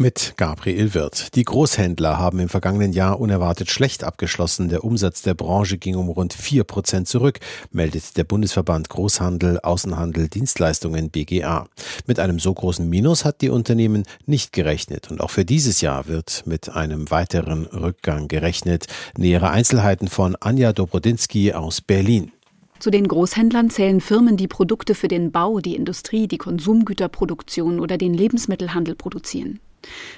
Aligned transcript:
Mit 0.00 0.34
Gabriel 0.36 0.94
Wirth. 0.94 1.34
Die 1.34 1.42
Großhändler 1.42 2.18
haben 2.18 2.38
im 2.38 2.48
vergangenen 2.48 2.92
Jahr 2.92 3.18
unerwartet 3.18 3.68
schlecht 3.68 4.04
abgeschlossen. 4.04 4.68
Der 4.68 4.84
Umsatz 4.84 5.22
der 5.22 5.34
Branche 5.34 5.76
ging 5.76 5.96
um 5.96 6.08
rund 6.08 6.34
vier 6.34 6.62
Prozent 6.62 7.08
zurück, 7.08 7.40
meldet 7.72 8.16
der 8.16 8.22
Bundesverband 8.22 8.90
Großhandel, 8.90 9.58
Außenhandel, 9.58 10.28
Dienstleistungen 10.28 11.10
BGA. 11.10 11.66
Mit 12.06 12.20
einem 12.20 12.38
so 12.38 12.54
großen 12.54 12.88
Minus 12.88 13.24
hat 13.24 13.40
die 13.40 13.50
Unternehmen 13.50 14.04
nicht 14.24 14.52
gerechnet. 14.52 15.10
Und 15.10 15.20
auch 15.20 15.30
für 15.30 15.44
dieses 15.44 15.80
Jahr 15.80 16.06
wird 16.06 16.44
mit 16.46 16.68
einem 16.68 17.10
weiteren 17.10 17.66
Rückgang 17.66 18.28
gerechnet. 18.28 18.86
Nähere 19.16 19.50
Einzelheiten 19.50 20.06
von 20.06 20.36
Anja 20.38 20.72
Dobrodinsky 20.72 21.54
aus 21.54 21.80
Berlin. 21.80 22.30
Zu 22.78 22.90
den 22.90 23.08
Großhändlern 23.08 23.68
zählen 23.68 24.00
Firmen, 24.00 24.36
die 24.36 24.46
Produkte 24.46 24.94
für 24.94 25.08
den 25.08 25.32
Bau, 25.32 25.58
die 25.58 25.74
Industrie, 25.74 26.28
die 26.28 26.38
Konsumgüterproduktion 26.38 27.80
oder 27.80 27.98
den 27.98 28.14
Lebensmittelhandel 28.14 28.94
produzieren. 28.94 29.58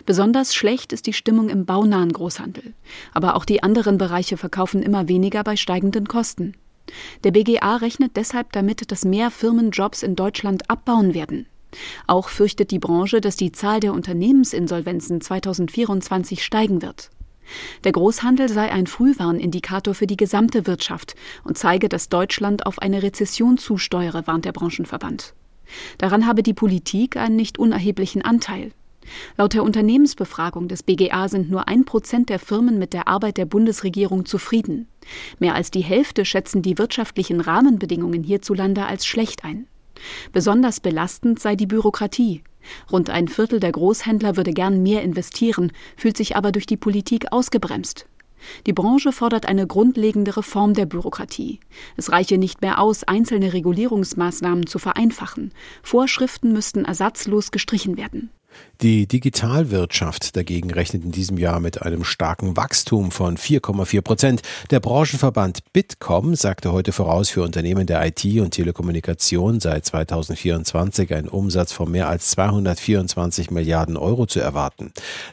Besonders 0.06 0.54
schlecht 0.54 0.92
ist 0.92 1.06
die 1.06 1.12
Stimmung 1.12 1.48
im 1.48 1.66
baunahen 1.66 2.12
Großhandel. 2.12 2.74
Aber 3.12 3.36
auch 3.36 3.44
die 3.44 3.62
anderen 3.62 3.98
Bereiche 3.98 4.36
verkaufen 4.36 4.82
immer 4.82 5.08
weniger 5.08 5.44
bei 5.44 5.56
steigenden 5.56 6.08
Kosten. 6.08 6.54
Der 7.24 7.30
BGA 7.30 7.76
rechnet 7.76 8.16
deshalb 8.16 8.52
damit, 8.52 8.90
dass 8.90 9.04
mehr 9.04 9.30
Firmen 9.30 9.70
Jobs 9.70 10.02
in 10.02 10.16
Deutschland 10.16 10.68
abbauen 10.70 11.14
werden. 11.14 11.46
Auch 12.06 12.28
fürchtet 12.28 12.72
die 12.72 12.80
Branche, 12.80 13.20
dass 13.20 13.36
die 13.36 13.52
Zahl 13.52 13.80
der 13.80 13.92
Unternehmensinsolvenzen 13.92 15.20
2024 15.20 16.44
steigen 16.44 16.82
wird. 16.82 17.10
Der 17.84 17.92
Großhandel 17.92 18.48
sei 18.48 18.70
ein 18.70 18.86
Frühwarnindikator 18.86 19.94
für 19.94 20.06
die 20.06 20.16
gesamte 20.16 20.66
Wirtschaft 20.66 21.14
und 21.44 21.58
zeige, 21.58 21.88
dass 21.88 22.08
Deutschland 22.08 22.66
auf 22.66 22.78
eine 22.80 23.02
Rezession 23.02 23.58
zusteuere, 23.58 24.26
warnt 24.26 24.44
der 24.44 24.52
Branchenverband. 24.52 25.34
Daran 25.98 26.26
habe 26.26 26.42
die 26.42 26.54
Politik 26.54 27.16
einen 27.16 27.36
nicht 27.36 27.58
unerheblichen 27.58 28.22
Anteil. 28.22 28.72
Laut 29.36 29.54
der 29.54 29.62
Unternehmensbefragung 29.62 30.68
des 30.68 30.82
BGA 30.82 31.28
sind 31.28 31.50
nur 31.50 31.68
ein 31.68 31.84
Prozent 31.84 32.28
der 32.28 32.38
Firmen 32.38 32.78
mit 32.78 32.92
der 32.92 33.08
Arbeit 33.08 33.36
der 33.36 33.46
Bundesregierung 33.46 34.26
zufrieden. 34.26 34.88
Mehr 35.38 35.54
als 35.54 35.70
die 35.70 35.82
Hälfte 35.82 36.24
schätzen 36.24 36.62
die 36.62 36.78
wirtschaftlichen 36.78 37.40
Rahmenbedingungen 37.40 38.22
hierzulande 38.22 38.86
als 38.86 39.06
schlecht 39.06 39.44
ein. 39.44 39.66
Besonders 40.32 40.80
belastend 40.80 41.40
sei 41.40 41.56
die 41.56 41.66
Bürokratie. 41.66 42.42
Rund 42.90 43.10
ein 43.10 43.28
Viertel 43.28 43.60
der 43.60 43.72
Großhändler 43.72 44.36
würde 44.36 44.52
gern 44.52 44.82
mehr 44.82 45.02
investieren, 45.02 45.72
fühlt 45.96 46.16
sich 46.16 46.36
aber 46.36 46.52
durch 46.52 46.66
die 46.66 46.76
Politik 46.76 47.32
ausgebremst. 47.32 48.06
Die 48.66 48.72
Branche 48.72 49.12
fordert 49.12 49.46
eine 49.46 49.66
grundlegende 49.66 50.36
Reform 50.36 50.74
der 50.74 50.86
Bürokratie. 50.86 51.60
Es 51.96 52.10
reiche 52.10 52.38
nicht 52.38 52.62
mehr 52.62 52.80
aus, 52.80 53.04
einzelne 53.04 53.52
Regulierungsmaßnahmen 53.52 54.66
zu 54.66 54.78
vereinfachen. 54.78 55.52
Vorschriften 55.82 56.52
müssten 56.52 56.84
ersatzlos 56.84 57.50
gestrichen 57.50 57.96
werden. 57.96 58.30
Die 58.82 59.06
Digitalwirtschaft 59.06 60.36
dagegen 60.36 60.70
rechnet 60.70 61.04
in 61.04 61.12
diesem 61.12 61.36
Jahr 61.36 61.60
mit 61.60 61.82
einem 61.82 62.02
starken 62.02 62.56
Wachstum 62.56 63.10
von 63.10 63.36
4,4 63.36 64.00
Prozent. 64.00 64.42
Der 64.70 64.80
Branchenverband 64.80 65.70
Bitkom 65.74 66.34
sagte 66.34 66.72
heute 66.72 66.92
voraus, 66.92 67.28
für 67.28 67.42
Unternehmen 67.42 67.86
der 67.86 68.06
IT 68.06 68.24
und 68.40 68.52
Telekommunikation 68.52 69.60
seit 69.60 69.84
2024 69.84 71.12
einen 71.12 71.28
Umsatz 71.28 71.72
von 71.72 71.90
mehr 71.90 72.08
als 72.08 72.30
224 72.30 73.50
Milliarden 73.50 73.98
Euro 73.98 74.24
zu 74.24 74.40
erwarten. 74.40 74.92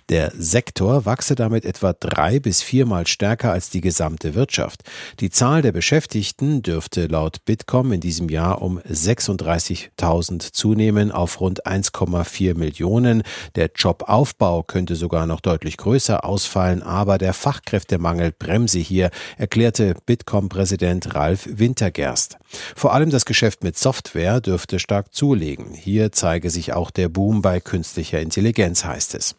Der 0.09 0.33
Sektor 0.38 1.05
wachse 1.05 1.35
damit 1.35 1.63
etwa 1.63 1.93
drei 1.93 2.41
bis 2.41 2.61
viermal 2.61 3.07
stärker 3.07 3.53
als 3.53 3.69
die 3.69 3.81
gesamte 3.81 4.35
Wirtschaft. 4.35 4.83
Die 5.21 5.29
Zahl 5.29 5.61
der 5.61 5.71
Beschäftigten 5.71 6.63
dürfte 6.63 7.07
laut 7.07 7.45
Bitkom 7.45 7.93
in 7.93 8.01
diesem 8.01 8.27
Jahr 8.27 8.61
um 8.61 8.79
36.000 8.79 10.51
zunehmen 10.51 11.13
auf 11.13 11.39
rund 11.39 11.65
1,4 11.65 12.57
Millionen. 12.57 13.06
Millionen. 13.07 13.23
Der 13.56 13.69
Jobaufbau 13.73 14.63
könnte 14.63 14.95
sogar 14.95 15.25
noch 15.25 15.41
deutlich 15.41 15.78
größer 15.78 16.25
ausfallen, 16.25 16.84
aber 16.84 17.18
der 17.18 17.34
Fachkräftemangel 17.34 18.31
bremse 18.38 18.79
hier, 18.79 19.09
erklärte 19.38 19.95
Bitkom-Präsident 20.06 21.16
Ralf 21.16 21.47
Wintergerst. 21.50 22.38
Vor 22.75 22.94
allem 22.94 23.09
das 23.09 23.25
Geschäft 23.25 23.63
mit 23.63 23.78
Software 23.78 24.41
dürfte 24.41 24.79
stark 24.79 25.13
zulegen. 25.13 25.73
Hier 25.73 26.12
zeige 26.12 26.50
sich 26.50 26.73
auch 26.73 26.91
der 26.91 27.09
Boom 27.09 27.41
bei 27.41 27.59
künstlicher 27.59 28.19
Intelligenz, 28.19 28.85
heißt 28.85 29.16
es. 29.16 29.35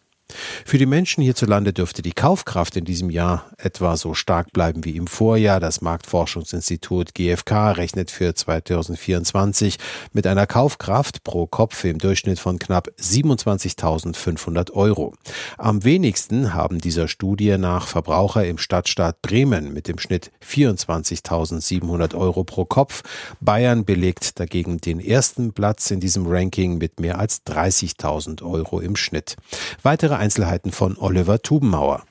Für 0.65 0.77
die 0.77 0.87
Menschen 0.87 1.23
hierzulande 1.23 1.73
dürfte 1.73 2.03
die 2.03 2.13
Kaufkraft 2.13 2.77
in 2.77 2.85
diesem 2.85 3.09
Jahr 3.09 3.47
etwa 3.57 3.97
so 3.97 4.13
stark 4.13 4.53
bleiben 4.53 4.85
wie 4.85 4.97
im 4.97 5.07
Vorjahr. 5.07 5.61
Das 5.61 5.81
Marktforschungsinstitut 5.81 7.15
GfK 7.15 7.73
rechnet 7.73 8.11
für 8.11 8.35
2024 8.35 9.79
mit 10.13 10.27
einer 10.27 10.47
Kaufkraft 10.47 11.25
pro 11.25 11.47
Kopf 11.47 11.85
im 11.85 11.99
Durchschnitt 11.99 12.39
von 12.39 12.59
knapp 12.59 12.89
27.500 13.01 14.73
Euro. 14.73 15.15
Am 15.57 15.85
wenigsten 15.85 16.53
haben 16.53 16.81
dieser 16.81 17.09
Studie 17.09 17.57
nach 17.57 17.87
Verbraucher 17.87 18.47
im 18.47 18.59
Stadtstaat 18.59 19.23
Bremen 19.23 19.73
mit 19.73 19.89
dem 19.89 19.99
Schnitt 19.99 20.31
24.700 20.47 22.15
Euro 22.15 22.45
pro 22.45 22.67
Kopf. 22.67 23.03
Bayern 23.41 23.87
belegt 23.87 24.39
dagegen 24.39 24.79
den 24.79 25.01
ersten 25.01 25.55
Platz 25.55 25.91
in 25.91 26.01
diesem 26.01 26.27
Ranking 26.27 26.77
mit 26.77 27.01
mehr 27.01 27.19
als 27.19 27.47
30.000 27.47 28.43
Euro 28.43 28.81
im 28.81 28.95
Schnitt. 28.95 29.37
Weitere 29.83 30.18
Einzelheiten 30.19 30.73
von 30.73 30.97
Oliver 30.99 31.41
Tubenmauer. 31.41 32.03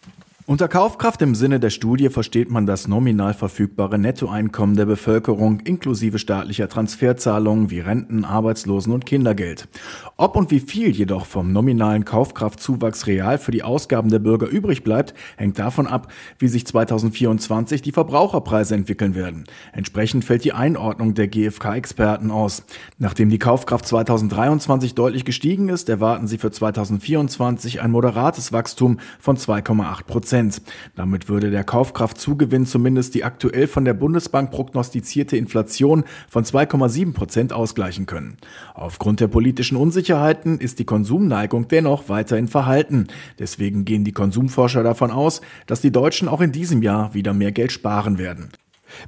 Unter 0.50 0.70
Kaufkraft 0.70 1.22
im 1.22 1.36
Sinne 1.36 1.60
der 1.60 1.72
Studie 1.72 2.08
versteht 2.08 2.50
man 2.50 2.66
das 2.66 2.88
nominal 2.88 3.34
verfügbare 3.34 4.00
Nettoeinkommen 4.00 4.78
der 4.78 4.86
Bevölkerung 4.86 5.60
inklusive 5.60 6.20
staatlicher 6.20 6.70
Transferzahlungen 6.70 7.70
wie 7.70 7.82
Renten, 7.82 8.24
Arbeitslosen- 8.24 8.94
und 8.94 9.06
Kindergeld. 9.06 9.68
Ob 10.16 10.38
und 10.38 10.50
wie 10.50 10.62
viel 10.62 10.92
jedoch 10.92 11.26
vom 11.26 11.52
nominalen 11.52 12.06
Kaufkraftzuwachs 12.06 13.08
real 13.08 13.40
für 13.40 13.52
die 13.52 13.64
Ausgaben 13.64 14.10
der 14.10 14.20
Bürger 14.20 14.48
übrig 14.48 14.86
bleibt, 14.86 15.14
hängt 15.36 15.60
davon 15.60 15.86
ab, 15.86 16.14
wie 16.40 16.48
sich 16.48 16.66
2024 16.66 17.82
die 17.82 17.92
Verbraucherpreise 17.92 18.74
entwickeln 18.74 19.16
werden. 19.16 19.44
Entsprechend 19.74 20.24
fällt 20.24 20.46
die 20.46 20.54
Einordnung 20.54 21.14
der 21.14 21.28
GfK-Experten 21.28 22.32
aus. 22.32 22.64
Nachdem 23.00 23.30
die 23.30 23.38
Kaufkraft 23.40 23.86
2023 23.86 24.96
deutlich 24.96 25.26
gestiegen 25.26 25.68
ist, 25.68 25.90
erwarten 25.90 26.26
sie 26.26 26.38
für 26.38 26.52
2024 26.52 27.82
ein 27.82 27.92
moderates 27.92 28.54
Wachstum 28.54 29.00
von 29.20 29.36
2,8 29.36 30.06
Prozent. 30.06 30.37
Prozent. 30.38 30.62
Damit 30.96 31.30
würde 31.30 31.50
der 31.50 31.64
Kaufkraftzugewinn 31.64 32.66
zumindest 32.66 33.16
die 33.16 33.24
aktuell 33.24 33.68
von 33.68 33.86
der 33.86 33.94
Bundesbank 33.94 34.52
prognostizierte 34.52 35.36
Inflation 35.36 36.04
von 36.30 36.44
2,7 36.44 37.14
Prozent 37.14 37.54
ausgleichen 37.54 38.06
können. 38.06 38.38
Aufgrund 38.76 39.20
der 39.20 39.28
politischen 39.28 39.78
Unsicherheiten 39.78 40.60
ist 40.60 40.80
die 40.80 40.86
Konsumneigung 40.86 41.68
dennoch 41.68 42.10
weiterhin 42.10 42.48
verhalten. 42.48 43.08
Deswegen 43.40 43.84
gehen 43.86 44.04
die 44.04 44.12
Konsumforscher 44.12 44.84
davon 44.84 45.12
aus, 45.12 45.42
dass 45.66 45.82
die 45.82 45.92
Deutschen 45.92 46.28
auch 46.28 46.42
in 46.42 46.52
diesem 46.52 46.84
Jahr 46.84 47.14
wieder 47.14 47.34
mehr 47.34 47.52
Geld 47.52 47.72
sparen 47.72 48.18
werden. 48.18 48.50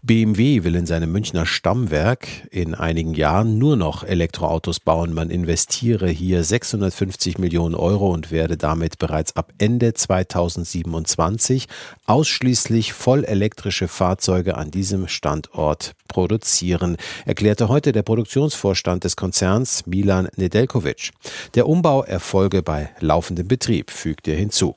BMW 0.03 0.63
will 0.63 0.75
in 0.75 0.85
seinem 0.85 1.11
Münchner 1.11 1.45
Stammwerk 1.45 2.27
in 2.51 2.75
einigen 2.75 3.13
Jahren 3.13 3.57
nur 3.57 3.75
noch 3.75 4.03
Elektroautos 4.03 4.79
bauen. 4.79 5.13
Man 5.13 5.29
investiere 5.29 6.09
hier 6.09 6.43
650 6.43 7.37
Millionen 7.37 7.75
Euro 7.75 8.11
und 8.11 8.31
werde 8.31 8.57
damit 8.57 8.97
bereits 8.99 9.35
ab 9.35 9.53
Ende 9.57 9.93
2027 9.93 11.67
ausschließlich 12.05 12.93
vollelektrische 12.93 13.87
Fahrzeuge 13.87 14.57
an 14.57 14.71
diesem 14.71 15.07
Standort 15.07 15.93
produzieren, 16.07 16.97
erklärte 17.25 17.69
heute 17.69 17.91
der 17.91 18.03
Produktionsvorstand 18.03 19.03
des 19.03 19.15
Konzerns 19.15 19.85
Milan 19.85 20.27
Nedelkovic. 20.35 21.11
Der 21.55 21.67
Umbau 21.67 22.03
erfolge 22.03 22.61
bei 22.63 22.89
laufendem 22.99 23.47
Betrieb, 23.47 23.91
fügt 23.91 24.27
er 24.27 24.35
hinzu. 24.35 24.75